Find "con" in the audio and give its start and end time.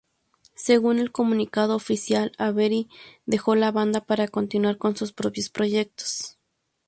4.79-4.95